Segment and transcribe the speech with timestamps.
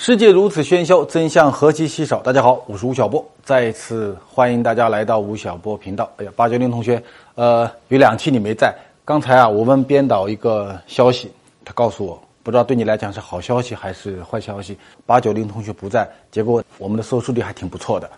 [0.00, 2.20] 世界如此喧嚣，真相何其稀少。
[2.20, 6.08] 大家好，我是吴晓波，再一次欢迎大家来到吴晓波频道。
[6.18, 7.02] 哎呀，八九零同学，
[7.34, 8.72] 呃，有两期你没在。
[9.04, 11.32] 刚才啊，我问编导一个消息，
[11.64, 14.78] 他告诉我，不知道对你来讲是好消息还是坏消息。
[15.04, 18.08] 八九零同学不在，结果我们的收视率还挺不错的。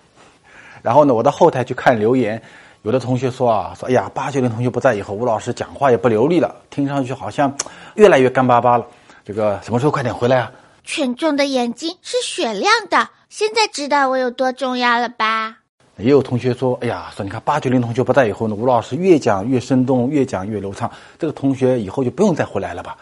[0.83, 2.41] 然后呢，我到后台去看留言，
[2.83, 7.51] 有的同学说啊，说哎呀，八九零同学不在以后，吴老师讲话也不流利了，听上去好像
[7.95, 8.85] 越来越干巴巴了。
[9.25, 10.53] 这个什么时候快点回来啊？
[10.85, 15.59] 群众的眼睛是雪亮的，现在知道我有多重要了吧？
[15.99, 20.91] 也有同学说：“哎呀，说你看八九零同学不在以后呢，吴老师越讲越生动，越讲越流畅。
[21.19, 22.97] 这个同学以后就不用再回来了吧？”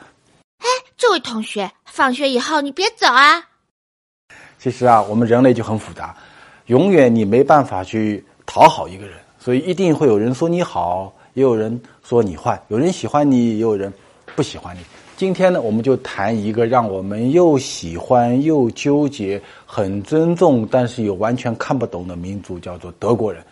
[0.58, 3.44] 哎，这位同学，放学以后你别走啊！
[4.58, 6.16] 其实啊，我们人类就很复杂，
[6.66, 13.92] 永远你没办法去讨好一个人，所以一定会有人说你好，也有人说你坏，有人喜欢你，也有人
[14.34, 14.80] 不喜欢你。
[15.18, 23.42] 今天呢，我们就谈一个让我们又喜欢又纠结、很尊重，但是又完全看不懂的民族，叫做德国人。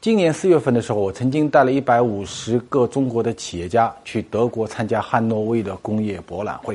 [0.00, 6.74] 今年四月份的时候，我曾经带了一百五十个中国的企业家去德国参加汉诺威的工业博览会。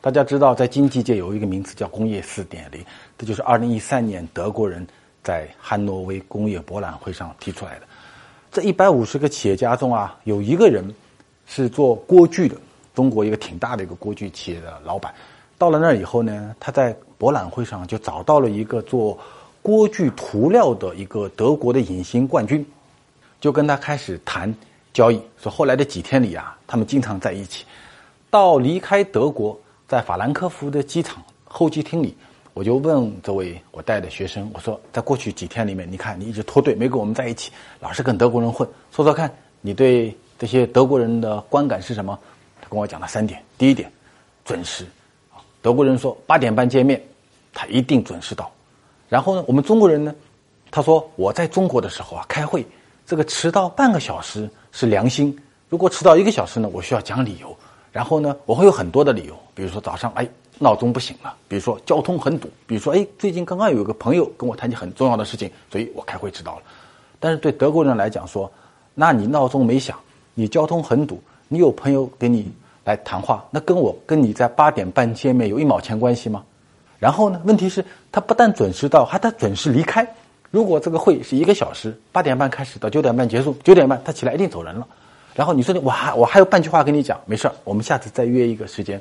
[0.00, 2.84] 大家知道，在经济界有一个名词叫“工业四点零”，
[3.16, 4.84] 这就是二零一三年德国人。
[5.22, 7.86] 在汉诺威工业博览会上提出来的，
[8.50, 10.84] 这一百五十个企业家中啊，有一个人
[11.46, 12.56] 是做锅具的，
[12.94, 15.14] 中国一个挺大的一个锅具企业的老板。
[15.58, 19.18] 到了那儿以后呢，他在博览会上就找到了一个做
[19.60, 22.64] 锅具涂料的一个德国的隐形冠军，
[23.40, 24.54] 就跟他开始谈
[24.94, 25.20] 交易。
[25.36, 27.66] 说后来的几天里啊，他们经常在一起。
[28.30, 32.16] 到离开德国，在法兰克福的机场候机厅里。
[32.60, 42.18] 我就问这位我带的学生，我说，在过去几天里面，你看你一直脱队，没跟我们在一起，老是跟德国人混，说说看你对这些德国人的观感是什么？
[42.60, 43.42] 他跟我讲了三点。
[43.56, 43.90] 第一点，
[44.44, 44.84] 准时，
[45.62, 47.02] 德国人说八点半见面，
[47.54, 48.52] 他一定准时到。
[49.08, 50.14] 然后呢，我们中国人呢，
[50.70, 52.62] 他说我在中国的时候啊，开会
[53.06, 55.34] 这个迟到半个小时是良心，
[55.70, 57.56] 如果迟到一个小时呢，我需要讲理由。
[57.92, 60.28] 然后呢，我会有很多的理由，比如说早上哎。
[60.62, 66.62] 闹钟不醒了，比如说交通很堵，比如说哎，最近刚刚有一个朋友跟我谈起很重要的事情，所以我开会迟到了。
[67.18, 68.52] 但是对德国人来讲说，
[68.94, 69.98] 那你闹钟没响，
[70.34, 71.18] 你交通很堵，
[71.48, 72.52] 你有朋友给你
[72.84, 76.44] 来谈话，那跟我跟你在八点半见面有一毛钱关系吗？
[76.98, 80.06] 然后呢，问题是，他不但准时到，还得准时离开。
[80.50, 84.86] 如果这个会是一个小时，八点半开始到九点半结束，九点半他起来一定走人了。
[85.40, 89.00] 然后你说你我还我还有半句话跟你讲，没事儿，我们下次再约一个时间。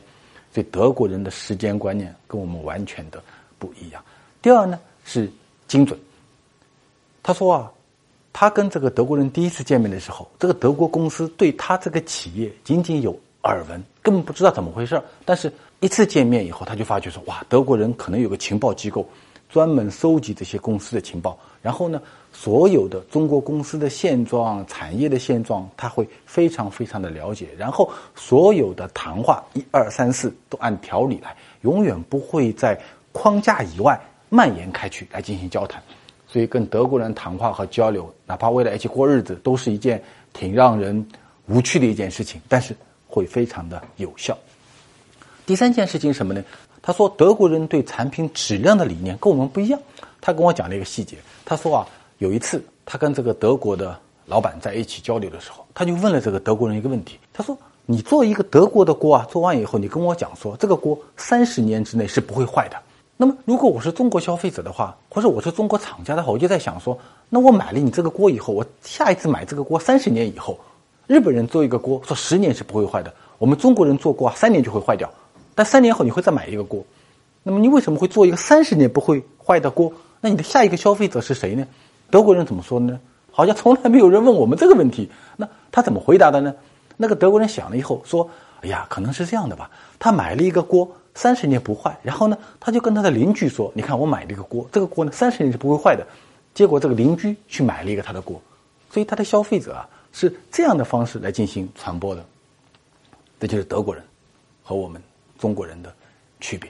[0.54, 3.22] 所以德国人的时间观念跟我们完全的
[3.58, 4.02] 不一样。
[4.42, 5.30] 第二呢是
[5.68, 6.00] 精准。
[7.22, 7.70] 他说啊，
[8.32, 13.12] 他跟这个德国人第一次见面的时候，这个德国公司对他这个企业仅仅有
[13.44, 15.52] 耳闻，根本不知道怎么回事但是
[15.82, 19.06] 一次见面以后，他就发觉说，哇，德国人可能有个情报机构，
[19.50, 21.38] 专门收集这些公司的情报。
[21.62, 22.02] 然后呢？
[22.32, 27.50] 所有的中国公司的现状、产业的现状，他会非常非常的了解。
[27.58, 32.80] 然后所有的谈话一二三四都按条理来，永远不会在
[33.12, 35.84] 框架以外蔓延开去来进行交谈。
[36.28, 40.02] 所以跟德国人谈话和交流，哪怕为了一起过日子，都是一件
[40.32, 41.06] 挺让人
[41.48, 42.74] 无趣的一件事情，但是
[43.06, 44.38] 会非常的有效。
[45.46, 46.42] 第三件事情什么呢？
[46.82, 49.80] 他说德国人对产品质量的理念跟我们不一样。
[50.22, 51.86] 他跟我讲了一个细节，他说啊。
[52.20, 57.18] 有一次，他跟这个德国的老板在一起交流的时候，他就问了这个德国人一个问题。
[57.32, 57.58] 他说
[57.88, 62.76] ：“你做一个德国的锅啊，做完以后，你跟我讲说，这个锅三十年之内是不会坏的。
[63.16, 67.00] 那么，如果我是中国消费者的话，或者我是中国厂家的话，我就在想说，
[67.30, 70.60] 那我买了你这个锅以后，我下一次买这个锅三十年以后，
[71.08, 75.10] 日本人做一个锅说十年是不会坏的，我们中国人做锅啊三年就会坏掉，
[75.56, 76.84] 但三年后你会再买一个锅，
[77.44, 79.94] 那么你为什么会做一个三十年不会坏的锅？
[80.20, 81.66] 那你的下一个消费者是谁呢？”
[82.10, 83.00] 德国人怎么说呢？
[83.32, 85.10] 好像从来没有人问我们这个问题。
[85.38, 86.54] 那他怎么回答的呢？
[86.98, 88.30] 那个德国人想了以后说
[88.62, 89.70] ：“哎呀，可能是这样的吧。
[89.98, 91.98] 他买了一个锅，三十年不坏。
[92.04, 96.06] 然后呢，他就跟他的邻居说：‘你看，我买了一个锅，这个锅呢，三十年是不会坏的。’
[96.54, 98.42] 结果这个邻居去买了一个他的锅，
[98.92, 102.26] 所以他的消费者啊是这样的方式来进行传播的。
[103.40, 104.04] 这就是德国人
[104.64, 105.02] 和我们
[105.38, 105.94] 中国人的
[106.42, 106.70] 区别。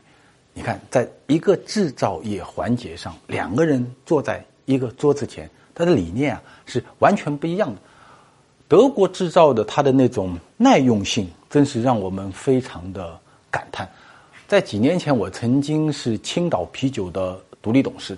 [0.54, 4.46] 你看，在一个制造业环节上，两个人坐在。
[4.70, 7.82] 一个桌子前，它的理念啊是完全不一样的。
[8.68, 13.20] 德国制造的它的那种耐用性，真是让我们非常的
[13.50, 13.90] 感叹。
[14.48, 18.16] 在几年前，我曾经是青岛啤酒的独立董事。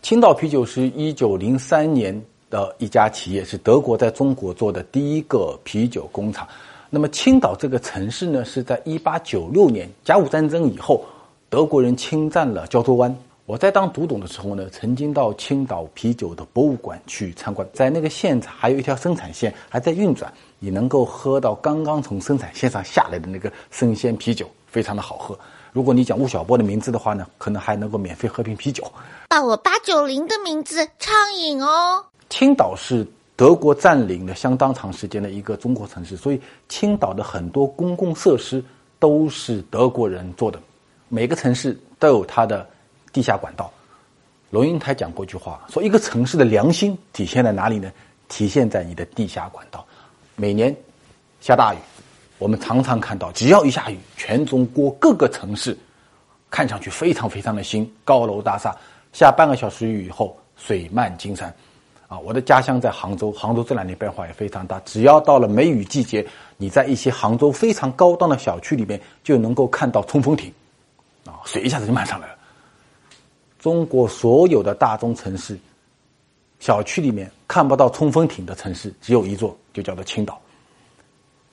[0.00, 2.18] 青岛啤酒是一九零三年
[2.48, 6.48] 的一家企业，是德国在中国做的第一个啤酒工厂。
[6.88, 11.04] 那么青岛这个城市呢，是在一八九六年甲午战争以后，
[11.50, 13.14] 德国人侵占了胶州湾。
[13.50, 25.36] 我在当读懂的时候呢，曾经到青岛啤酒的博物馆去参观，在那个现场还有一条生产线还在运转，你能够喝到刚刚从生产线上下来的那个生鲜啤酒，非常的好喝。
[25.72, 28.84] 如果你讲吴晓波的名字的话呢，可能还能够免费喝瓶啤酒。
[29.28, 32.04] 报我八九零的名字畅饮哦。
[32.28, 33.04] 青岛是
[33.34, 38.62] 德国占领了相当长时间的一个中国城市，所以青岛的很多公共设施
[39.00, 40.60] 都是德国人做的。
[41.08, 42.64] 每个城市都有它的。
[43.12, 43.72] 地下管道，
[44.50, 47.90] 龙应台讲过一句话，说一个城市的良心体现在哪里呢？
[48.28, 49.84] 体现在你的地下管道。
[50.36, 50.74] 每年
[51.40, 51.78] 下大雨，
[52.38, 55.76] 我们常常看到，只要一下雨，全中国各个城市
[56.48, 58.74] 看上去非常非常的新，高楼大厦。
[59.12, 61.52] 下半个小时雨以后，水漫金山。
[62.06, 64.80] 啊，我的家乡在杭州，杭州这两年变化也非常大。
[64.84, 70.52] 只要到了梅雨季节，你在一些杭州非常高档的小区里面，就能够看到冲锋艇，
[71.24, 72.34] 啊，水一下子就漫上来了。
[73.60, 75.56] 中国所有的大中城市，
[76.58, 80.40] 小区里面看不到冲锋艇的城市只有一座，就叫做青岛。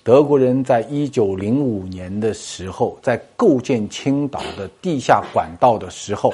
[0.04, 6.34] 德国人在一九零五年的时候，在构建青岛的地下管道的时候，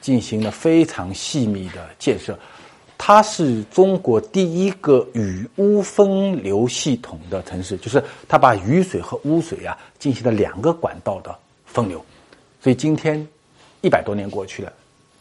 [0.00, 2.36] 进行了非常细密的建设。
[2.98, 11.32] 它是中国第一个雨污分流系统的城市，就是它把雨水和污水啊进行了两个管道的
[11.66, 12.04] 分流。
[12.60, 13.24] 所以今天
[13.80, 14.72] 一百多年过去了。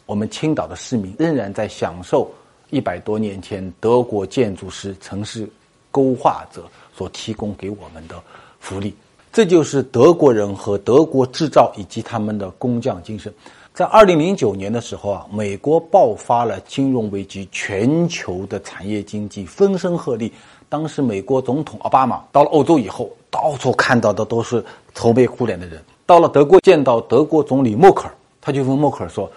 [0.05, 2.29] 我们青岛的市民仍然在享受
[2.69, 5.49] 一百多年前德国建筑师、城市
[5.91, 6.63] 勾画者
[6.95, 8.21] 所提供给我们的
[8.59, 8.93] 福利。
[9.31, 13.33] 这就是德国人和德国制造以及他们的工匠精神。
[13.73, 20.29] 在二零零九年的时候啊，美国爆发了金融危机，全球的产业经济风声鹤唳。
[20.69, 24.63] 当时美国总统奥巴马到了欧洲以后，到处看到的都是
[24.93, 25.81] 愁眉苦脸的人。
[26.05, 29.31] 到了德国，见到德国总理默克尔，他就问默克尔说。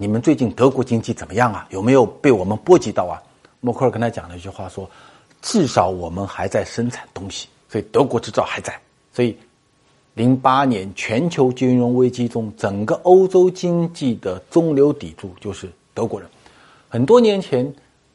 [0.00, 1.66] 你们最近德国经济怎么样啊？
[1.68, 3.20] 有没有被我们波及到啊？
[3.60, 4.88] 默克尔跟他讲了一句话，说
[5.42, 8.72] ：“至少我们还在生产东西，所以德国制造还在。”
[9.12, 9.36] 所以，
[10.14, 16.26] 零八年全球金融危机中，整个欧洲经济的中流砥柱就是德国人。
[16.88, 17.70] 很多年前，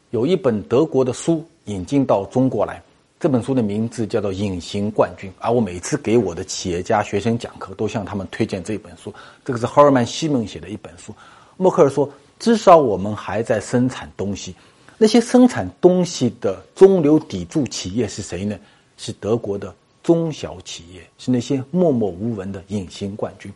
[0.10, 2.82] 有一本德国的书引进到中国来，
[3.20, 9.14] 这本书的名字叫做《隐形冠军》，而我每次给我的企业家学生讲课，都向他们推荐这本书。
[9.44, 11.14] 这个是赫尔曼·西蒙写的一本书。
[11.58, 14.54] 默克尔说：“至少我们还在生产东西。
[14.98, 18.58] 那些生产东西的中流砥柱企业是谁呢？
[18.98, 19.74] 是德国的
[20.04, 23.52] 中小企业，是那些默默无闻的隐形冠军。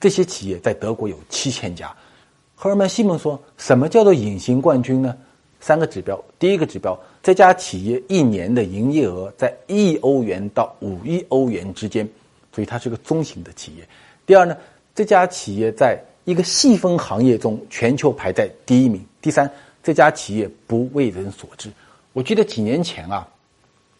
[0.00, 1.92] 这些企业在德国有七千家。”
[2.54, 5.16] 赫尔曼·西蒙说：“什么叫做隐形冠军呢？
[5.58, 6.20] 三个指标。
[6.38, 12.08] 第一个指标，这家企业一年的营业额在一亿欧元到五亿欧元之间，
[12.54, 13.88] 所以它是个中型的企业。
[14.24, 14.56] 第二呢，
[14.94, 16.00] 这家企业在……
[16.24, 19.04] 一个细分行业中，全球排在第一名。
[19.20, 19.50] 第三，
[19.82, 21.70] 这家企业不为人所知。
[22.12, 23.26] 我记得几年前啊，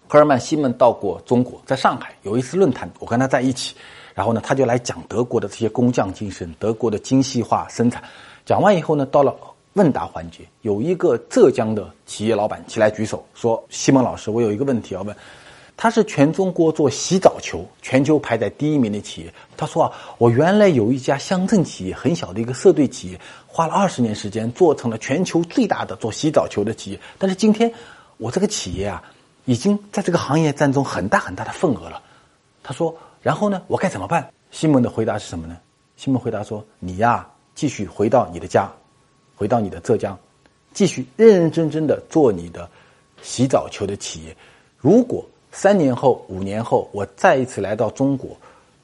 [0.06, 3.74] 赫尔曼·西蒙到过中国，在上海有一次论坛，我跟他在一起，
[4.14, 8.02] 然后呢，他就来讲德国的这些工匠精神，德国的精细化生产。
[8.44, 9.34] 讲完以后呢，到了
[9.72, 15.16] 问答环节，有一个浙江的企业老板起来举手说：“西蒙老师，我有一个问题要问。”
[15.82, 19.34] 他是全中国做洗澡球全球排在第一名的企业。
[19.56, 27.00] 他说啊，我原来有一家乡镇企业，很小的一个社队企业，花了二十年时间做成了全球最大的做洗澡球的企业。
[27.18, 27.68] 但是今天
[28.18, 29.02] 我这个企业啊，
[29.44, 32.00] 已经在这个行业占中很大很大的份额了。
[32.62, 34.32] 他说，然后呢，我该怎么办？
[34.52, 35.58] 西蒙的回答是什么呢？
[35.96, 38.70] 西蒙回答说，你呀，继续回到你的家，
[39.34, 40.16] 回到你的浙江，
[40.72, 42.70] 继续认认真真的做你的
[43.20, 44.36] 洗澡球的企业。
[44.78, 48.30] 如果三年后、五年后，我再一次来到中国，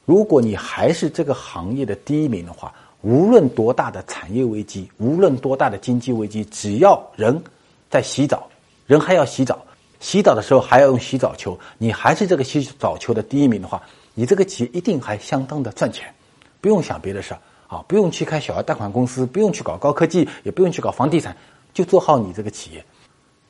[0.05, 7.43] 如果你还是这个行业的第一名的话，无论多大的产业危机，无论多大的经济危机，只要人
[7.89, 8.47] 在洗澡，
[8.87, 9.59] 人还要洗澡，
[9.99, 13.83] 洗澡的时候还要用洗澡球，你还是这个洗澡球的第一名的话，
[14.13, 16.13] 你这个企业一定还相当的赚钱，
[16.61, 21.35] 不用想别的事儿啊，不用去开小额贷款公司，不用去搞高科技，也不用去搞房地产，
[21.73, 22.85] 就做好你这个企业。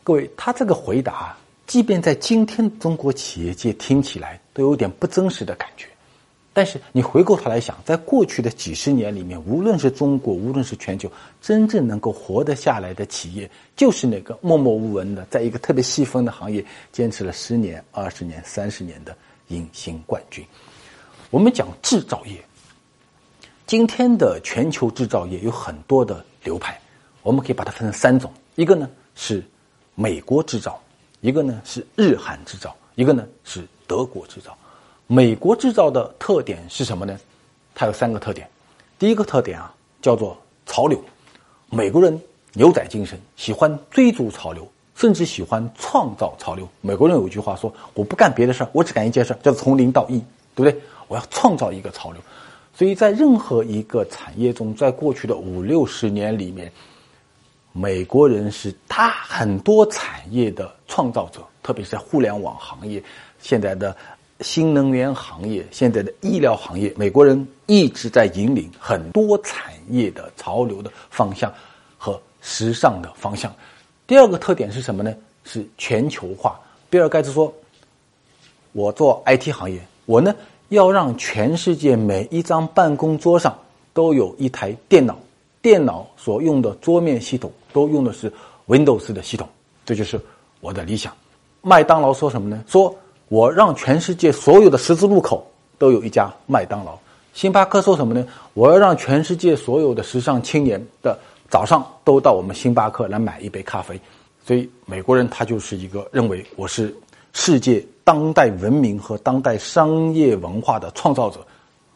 [0.05, 1.37] 各位，他这个回答。
[1.69, 5.87] 即便在今天中国企业界听起来都有点不真实的感觉，
[6.55, 19.15] 但是你回过头来想，在过去的几十年里面，无论是中国，无论是全球，真正能够活得下来的企业，就是那个默默无闻的，在一个特别细分的行业坚持了十年、二十年、三十年的
[19.49, 20.43] 隐形冠军。
[21.29, 22.43] 我们讲制造业，
[23.67, 26.81] 今天的全球制造业有很多的流派，
[27.23, 29.45] 我们可以把它分成三种，一个呢是。
[30.01, 30.81] 美国制造，
[31.21, 34.57] 一个呢是日韩制造，一个呢是德国制造。
[35.07, 37.19] 美国制造的特点是什么呢？
[37.75, 38.49] 它有三个特点。
[38.99, 39.73] 第一个特点啊，
[40.03, 41.01] 叫做潮流。
[41.71, 42.21] 美国人
[42.53, 46.69] 牛仔精神，喜欢追逐潮流，甚至喜欢创造潮流。
[46.81, 50.19] 美国人有一句话说：“我不干别的事儿，我只干一件事，叫做从零到一，
[50.55, 50.81] 对不对？
[51.09, 52.21] 我要创造一个潮流。”
[52.75, 56.73] 所以在任何一个产业中，在过去的五六十年里面，
[57.79, 63.01] 美国人是他很多产业的创造者，特别是在互联网行业、
[63.39, 63.97] 现在的
[64.41, 71.55] 新能源行业、现在的医疗行业，美国人一直在引领很多产业的潮流的方向
[71.97, 73.55] 和时尚的方向。
[74.09, 75.15] 第二个特点是什么呢？
[75.45, 76.59] 是全球化。
[76.91, 77.55] 比尔盖茨说
[78.73, 80.35] ：“我做 IT 行业，我呢。”
[80.71, 83.59] 要让全世界每一张办公桌上
[83.95, 85.19] 都有一台电脑，
[85.61, 88.33] 电脑所用的桌面系统都用的是
[88.67, 89.49] Windows 的系统，
[89.85, 90.21] 这就是
[90.61, 91.13] 我的理想。
[91.63, 92.63] 麦当劳说什么呢？
[92.67, 92.95] 说
[93.29, 95.47] 我让全世界所有的十字路口
[95.77, 96.99] 都有一家麦当劳。
[97.35, 98.27] 星巴克说什么呢？
[98.55, 104.01] 我要让全世界所有的时尚青年的早上都到我们星巴克来买一杯咖啡。
[104.45, 106.97] 所以美国人他就是一个认为我是
[107.33, 107.85] 世界。
[108.05, 111.47] 当代文明和当代商业文化的创造者，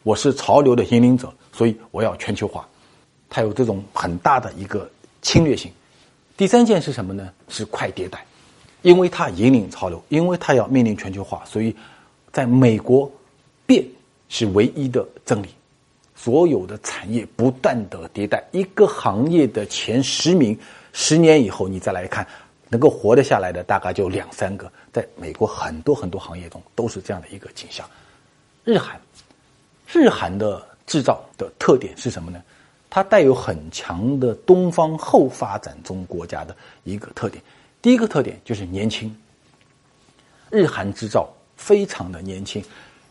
[0.02, 2.68] 我是潮流的引领者，所以我要全球化。
[3.34, 4.86] 它有这种很大的一个
[5.22, 5.72] 侵略性。
[6.36, 7.32] 第三件是什么呢？
[7.48, 8.22] 是快迭代，
[8.82, 11.74] 因为它引领潮流，因为它要面临全球化，所以
[12.30, 13.10] 在美国
[13.64, 13.82] 变
[14.28, 15.48] 是唯一的真理。
[16.14, 20.56] 所有的产业不断的迭代，一个行业的前十名，
[20.92, 22.26] 十年以后你再来看。
[22.68, 27.86] 能够活得下来的大概就两三个，在美国很多很多行业中都是这样的一个景象。
[28.64, 28.98] 日韩，
[29.92, 32.42] 日韩的制造的特点是什么呢？
[32.94, 37.42] 它带有很强的东方后发展中国家的一个特点。
[37.80, 39.10] 第一个特点就是年轻。
[40.50, 42.62] 日韩制造非常的年轻，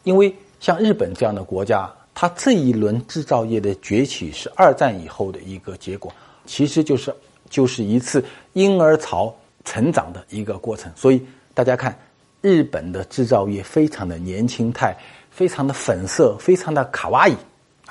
[0.04, 6.14] 因为像日本这样的国家，它这一轮制造业的崛起是二战以后的一个结果，
[6.46, 7.12] 其实就是
[7.50, 8.24] 就是一次
[8.54, 9.36] 婴儿潮。
[9.64, 11.24] 成长的一个过程，所以
[11.54, 11.96] 大家看，
[12.42, 14.98] 日本的制造业非常的年轻态，
[15.30, 17.36] 非常的粉色，非常的卡哇伊，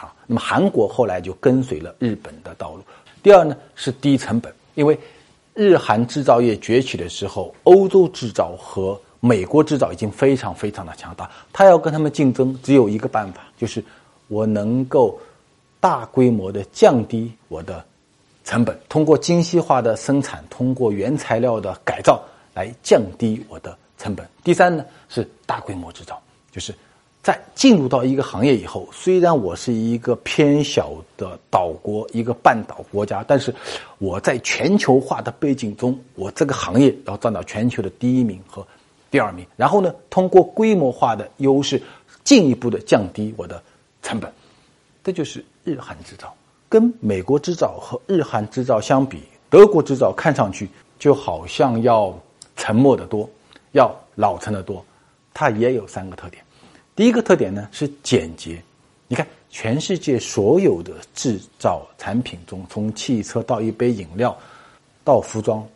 [0.00, 2.83] 啊，那么韩国后来就跟随了日本的道路。
[3.23, 4.99] 第二呢是低成本，因为
[5.54, 13.85] 日韩制造业崛起的时候，欧洲制造和美国制造已经非常非常的强大，他要跟他们竞争，只有一个办法，就是
[14.28, 15.19] 我能够
[15.78, 17.85] 大规模的降低我的。
[18.42, 22.21] 成本通过精细化的生产，通过原材料的改造
[22.52, 24.26] 来降低我的成本。
[24.42, 26.75] 第三呢是大规模制造，就是
[27.23, 33.55] 在进入到一个行业以后，虽然我是一个偏小的岛国，一个半岛国家，但是
[33.99, 38.67] 我在全球化的背景中，我这个行业要占到全球的第一名和
[39.11, 39.47] 第二名。
[39.55, 41.83] 然后呢，通过规模化的优势，
[42.25, 43.62] 进一步的降低我的
[44.03, 44.33] 成本。
[45.05, 46.35] 这就是日韩制造。
[46.71, 50.67] 跟美国制造和日韩制造相比，德国制造看上去
[50.99, 52.17] 就好像要
[52.57, 53.29] 沉默的多，
[53.73, 54.83] 要老成的多。
[55.35, 56.43] 它也有三个特点。
[57.00, 58.62] 第一个特点呢是简洁。
[59.09, 64.38] 你看，全世界所有的制造产品中，从汽车到一杯饮料，
[65.02, 65.66] 到服装，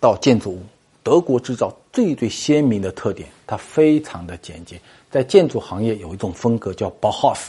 [0.00, 0.62] 到建筑物，
[1.02, 4.80] 德国制造最最鲜明的特点，它非常的简洁。
[5.10, 7.48] 在建筑行业有一种风格叫包 house，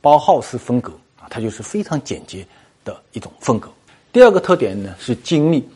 [0.00, 1.26] 包 house 风格啊。
[1.28, 2.46] 它就是非常简洁
[2.84, 3.68] 的一种风格。
[4.12, 5.68] 第二个特点呢是精密。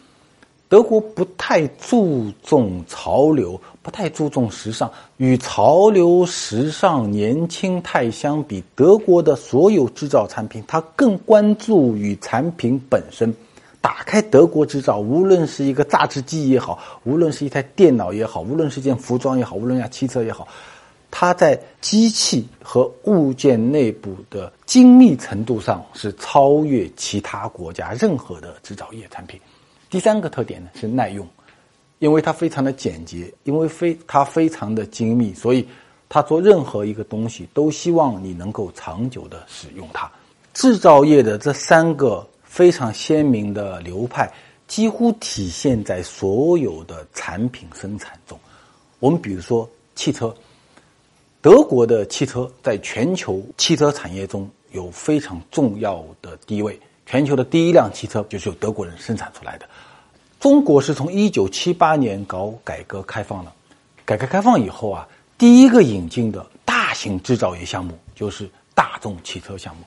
[0.68, 4.90] 德国不太注重潮流，不太注重时尚。
[5.16, 13.34] 与潮流、时尚、年轻态相比，德国的所有制造产品，它更关注于产品本身。
[13.80, 20.46] 打开德国制造，无论是一个榨汁机也好，无论是一台电脑也好，无论是件服装也好，无论是汽车也好。
[21.10, 29.40] 它在机器和物件内部的精密程度上是超越其他国家任何的制造业产品。
[29.90, 31.26] 第三个特点呢是耐用，
[31.98, 35.66] 因为它非常的简洁，因为非它非常的精密，所以
[36.08, 40.10] 它做任何一个东西都希望你能够长久的使用它。
[40.54, 44.32] 制造业的这三个非常鲜明的流派，
[44.66, 48.38] 几乎体现在所有的产品生产中。
[48.98, 50.34] 我们比如说汽车。
[51.40, 56.78] 德国的汽车在全球汽车产业中有非常重要的地位。
[57.10, 59.64] 全球的第一辆汽车就是由德国人生产出来的。
[60.38, 63.52] 中国是从一九七八年搞改革开放的，
[64.04, 69.82] 改革开放以后啊，第一个引进的大型制造业项目就是大众汽车项目。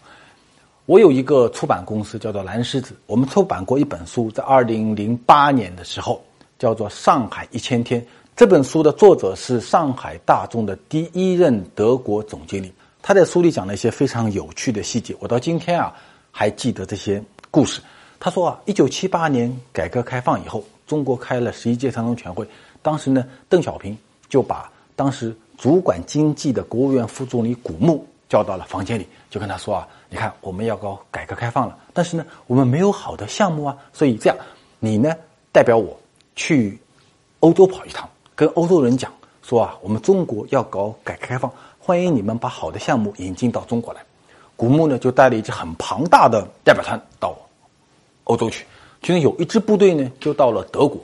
[0.88, 6.25] 我有一个出版公司叫做蓝狮子，我们出版过一本书，在二零零八年的时候
[6.58, 8.01] 叫做《上海一千天》。
[8.36, 12.74] 这本书的作者是上海大众的第一任德国总经理。
[13.00, 15.94] 他在书里讲了一些非常有趣的细节，我到今天啊
[16.32, 17.22] 还记得这些
[17.52, 17.82] 故事。
[18.20, 22.48] 他说啊，一九七八年改革开放以后，中国开了十一届三中全会，
[22.82, 23.98] 当时呢，邓小平
[24.30, 34.38] 就把当时主管经济的国务院副总理古牧叫到了房间里，就跟他说啊，你看我们要搞改革开放了，但是呢，我们没有好的项目啊，所以这样，
[34.80, 35.14] 你呢
[35.52, 36.00] 代表我
[36.36, 36.80] 去
[37.40, 39.12] 欧洲跑一趟，跟欧洲人讲
[39.42, 41.52] 说啊，我们中国要搞改革开放。
[41.80, 44.02] 欢迎你们把好的项目引进到中国来。
[44.62, 47.36] 古牧呢就带了一支很庞大的代表团到
[48.25, 48.63] 欧洲去，
[49.01, 51.01] 其中有一支部队呢就到了德国，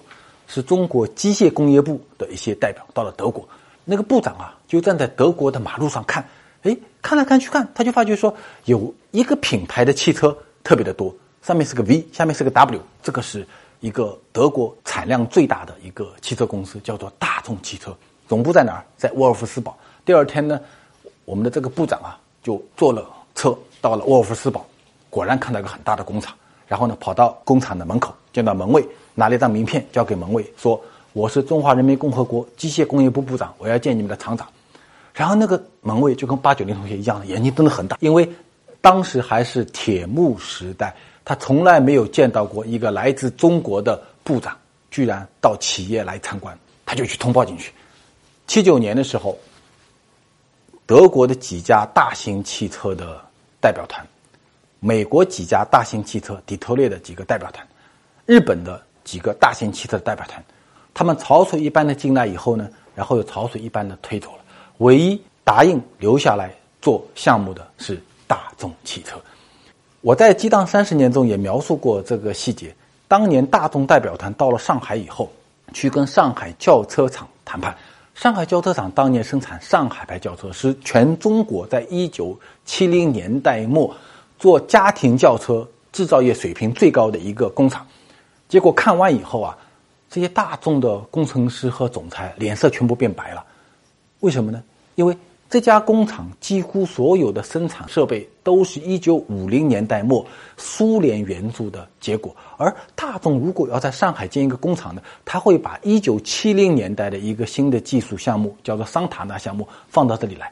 [0.47, 3.49] 是中国机械工业部的一些代表到了德国。
[3.83, 6.23] 那个部长啊就站在德国的马路上看，
[6.61, 8.31] 哎，看来看去看，他就发觉说
[8.65, 11.11] 有一个品牌的汽车特别的多，
[11.41, 13.43] 上面是个 V，下面是个 W，这个是
[13.79, 17.97] 一个德国产量最大的一个汽车公司，叫做大众汽车，
[18.27, 18.85] 总部在哪儿？
[18.97, 19.75] 在沃尔夫斯堡。
[20.05, 20.61] 第二天呢，
[21.25, 23.03] 我们的这个部长啊，就坐了
[23.37, 24.65] 车到了沃尔夫斯堡，
[25.11, 26.35] 果然看到一个很大的工厂，
[26.67, 30.81] 然后呢，跑到工厂的门口，见到门卫，拿了一张名片交给门卫，说
[31.13, 34.47] ：“我是中华人民共和国机械工业部部长，我要见你们的厂长。”
[35.13, 38.27] 然后那个门卫就跟八九零同学一样的，眼睛瞪得很大，因为
[38.81, 44.57] 当时还是铁幕时代，他从来没有见到过一个来自中国的部长
[44.89, 47.71] 居然到企业来参观，他就去通报进去。
[48.47, 49.37] 七九年的时候。
[50.85, 53.21] 德国的几家大型汽车的
[53.59, 54.05] 代表团，
[54.79, 57.65] 美国几家大型汽车底特律的几个代表团，
[58.25, 60.43] 日本的几个大型汽车的代表团，
[60.93, 64.39] 他们潮水一般的进来以后呢，然后又潮水一般的推走了。
[64.77, 69.19] 唯一答应留下来做项目的是大众汽车。
[70.01, 72.73] 我在《激荡三十年》中也描述过这个细节。
[73.07, 75.31] 当年大众代表团到了上海以后，
[75.73, 77.75] 去跟上海轿车厂谈判。
[78.13, 83.91] 上海轿车厂当年生产上海牌轿车，是全中国在一九七零年代末
[84.37, 87.83] 做家庭轿车制造业水平最高的一个工厂。
[88.47, 89.57] 结果看完以后啊，
[90.07, 93.43] 这些大众的工程师和总裁脸色全部变白了。
[94.19, 94.61] 为什么呢？
[94.93, 95.17] 因为。
[95.49, 100.25] 这家工厂几乎所有的生产设备都是一九五零年代末
[100.57, 110.51] 苏联援助的结果，而大众如果要在上海建一个工厂呢，他会把一九七零年代的一个新的技术项目叫做桑塔纳项目放到这里来，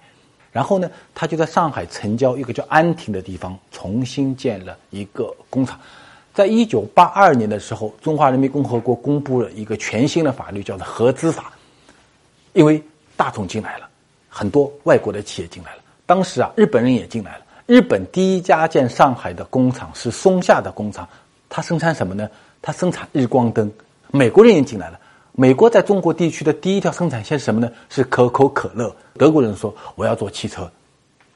[0.56, 5.78] 然后呢，他就在上海城郊一个叫安亭的地方重新建了一个工厂。
[6.34, 11.52] 在一九八二年的时候，中华人民共和国公布了一个全新的法律，叫做合资法，
[12.54, 12.82] 因为
[13.18, 13.90] 大众进来了。
[14.30, 17.44] 很多外国的企业进来了，当时啊，日本人也进来了。
[17.66, 21.06] 日本第一家建上海的工厂是松下的工厂，
[21.50, 22.30] 它生产什么呢？
[22.62, 23.70] 它生产日光灯。
[24.10, 24.98] 美国人也进来了，
[25.38, 27.70] 美国在中国地区的第一条生产线是什么呢？
[27.90, 28.96] 是可口可乐。
[29.16, 30.72] 德国人说我要做汽车，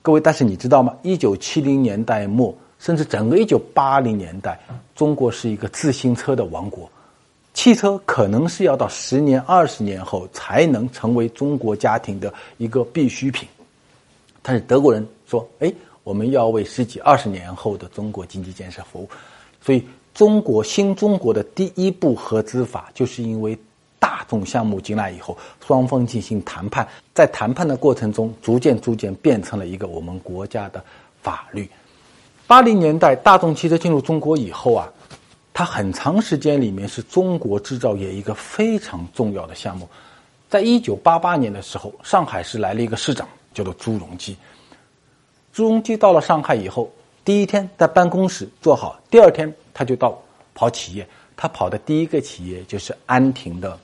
[0.01, 0.95] 各位，但是你知道吗？
[1.03, 4.57] 一九七零年代末，甚至整个一九八零年代，
[4.95, 6.89] 中国是一个自行车的王国。
[7.53, 13.45] 汽车可能是要到十年、二十年后才能成为中国家庭的一个必需品，
[14.41, 15.73] 但是德国人说：“哎，
[16.05, 19.09] 我们要为十几、二十年后的中国经济建设服务。”
[19.59, 19.83] 所以，
[20.13, 23.57] 中国新中国的第一部合资法，就是因为
[23.99, 30.83] 大众项目进来以后，双方进行谈判，在谈判的过程中，逐渐逐渐变成了一个我们国家的
[31.21, 31.69] 法律。
[32.47, 34.91] 八零年代，大众汽车进入中国以后啊。
[35.51, 39.89] 它很长时间里面是中国制造业一个非常重要的项目，
[40.47, 44.37] 在一九八八年的时候，上海市来了一个市长，叫做朱镕基。
[45.51, 46.89] 朱镕基到了上海以后，
[47.25, 50.17] 第一天在办公室坐好，第二天他就到
[50.53, 51.05] 跑企业。
[51.35, 53.77] 他跑的第一个企业就是安亭的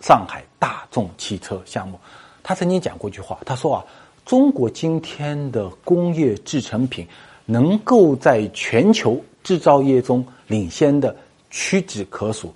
[0.00, 1.98] 上海大众汽车项目。
[2.42, 3.84] 他曾经讲过一句话，他说啊，
[4.24, 7.06] 中国今天的工业制成品
[7.44, 10.26] 能够在全球制造业中。
[10.48, 11.16] 领先的
[11.50, 12.54] 屈指可数，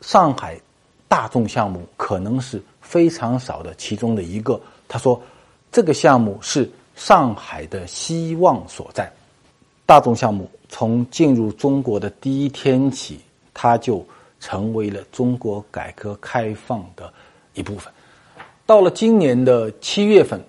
[0.00, 0.56] 上海
[1.08, 4.60] 大众项目可能是非常少的其中的一个。
[4.86, 5.20] 他说，
[5.72, 9.12] 这个项目是上海的希望所在。
[9.84, 13.18] 大众项目从进入中国的第一天起，
[13.52, 14.06] 它就
[14.40, 17.12] 成为了中国改革开放的
[17.54, 17.92] 一部分。
[18.64, 20.40] 到了今年的七月份，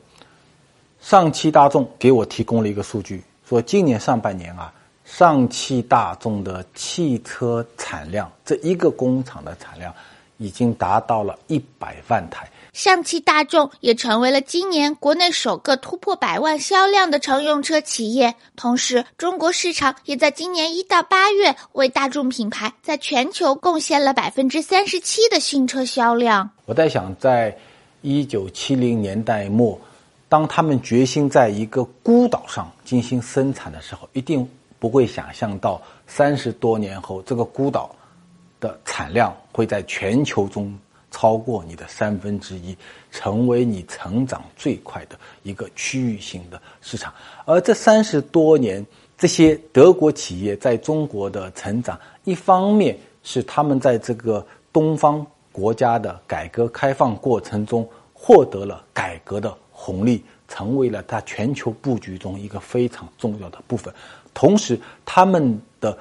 [1.00, 4.74] 上汽大众给我提供了一个数据，说今年上半年啊。
[5.06, 9.96] 上汽大众的汽车产量，这一个工厂的产量，
[10.36, 12.46] 已经达到了一百万台。
[12.78, 18.36] 上汽大众也成为了今年国内首个突破百万销量的乘用车企业。
[18.56, 26.48] 同时，中国市场也在今年一到八月为大众品牌在全球贡献了百分之三十七的新车销量。
[26.66, 27.58] 我在想，在
[28.04, 29.82] 一九七零年代末，
[30.30, 37.90] 当他们决心在一个孤岛上进行生产的时候，一定不会想象到三十多年后，这个孤岛
[38.60, 40.72] 的产量会在全球中。
[41.18, 42.78] 超过你的三分之一，
[43.10, 47.12] 成为你成长最快的一个区域性的市场。
[47.44, 48.86] 而这三十多年，
[49.18, 63.92] 这些德国企业在中国的成长，一方面是他们在这个东方国家的改革开放过程中获得了改革的红利，成为了它全球布局中一个非常重要的部分。
[64.36, 65.98] 同时，他们的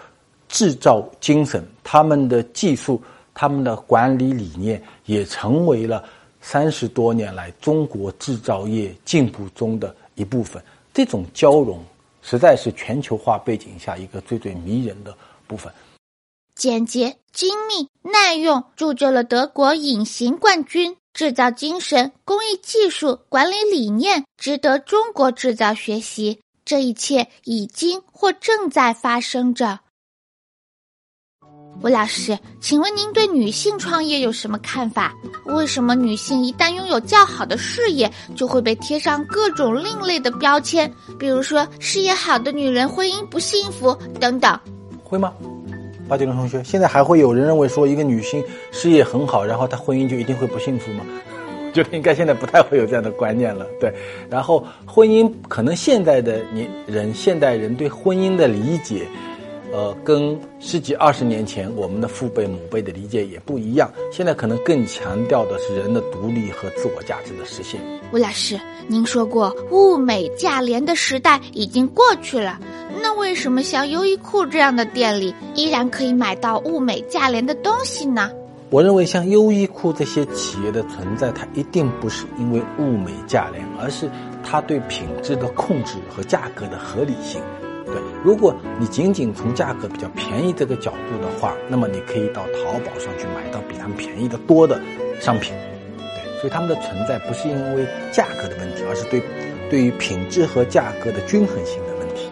[0.46, 3.00] 制造精神，他们的技术。
[3.38, 6.02] 他们的管理理念也成为了
[6.40, 10.62] 三十多年来中国制造业进步中的一部分。
[10.94, 11.84] 这种交融，
[12.22, 15.14] 实在是全球化背景下一个最最迷人的
[15.46, 15.70] 部分。
[16.54, 20.96] 简洁、精密、耐用，铸就了德国隐形冠军。
[21.12, 26.38] 制造精神、工艺技术、管理理念，值得中国制造学习。
[26.62, 29.80] 这一切已经或正在发生着。
[31.82, 35.14] 吴老师，请问您对女性创业有什么看法？
[35.44, 40.90] 为什么女性一旦拥有较好的事业，就会被贴上各种另类的标签？
[41.18, 44.58] 比如说，事业好的女人婚姻不幸福等等。
[45.04, 45.32] 会吗？
[46.08, 51.04] 八九零同学，现在还会有人认为说一个女性事业很好，然后她婚姻就一定会不幸福吗？
[51.72, 53.66] 觉得应该现在不太会有这样的观念了。
[53.78, 53.92] 对，
[54.30, 59.06] 然后婚姻可能现在的你人，现代人对婚姻的理解。
[59.72, 63.90] 呃，跟十几二十年前我们的父辈母辈的理解也不一样。
[64.12, 67.80] 现在可能更强调的是人的独立和自我价值的实现。
[68.12, 72.58] 吴老师，您说过物美价廉的时代已经过去了，
[73.02, 78.30] 那为什么像优衣库这样的店里依然可以买到物美价廉的东西呢？
[78.70, 84.10] 我认为像优衣库这些企业的存在，它一定不是因为物美价廉，而是
[84.42, 87.40] 它对品质的控制和价格的合理性。
[88.16, 94.80] 对，如果你仅仅从价格比较便宜这个角度的话，那么你可以到淘宝上去买到比他们便宜的多的
[95.20, 95.54] 商品。
[95.98, 99.22] 对，所以他们的存在不是因为价格的问题，而是对
[99.70, 102.30] 对于品质和价格的均衡性的问题。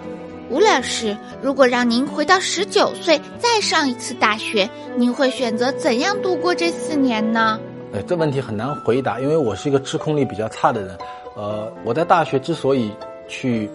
[0.50, 7.58] 吴老师，如果让您回到十九岁再上一次大学，您会选择怎样度过这四年呢？
[7.92, 10.98] 呃，这问题很难回答，因为我是一个自控力比较差的人。
[11.34, 12.92] 呃，我在大学之所以
[13.28, 13.68] 去。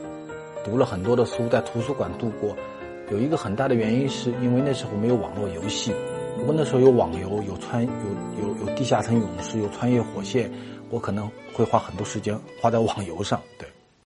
[0.63, 2.56] 读了很多的书，在图书馆度过，
[3.12, 5.93] 有一个很大的原因，是因为那时候没有网络游戏。
[6.38, 10.52] 如果那时候有网游，有穿有有有地下城勇士，有穿越火线，
[10.89, 13.39] 我可能会花很多时间花在网游上。
[13.58, 13.68] 对。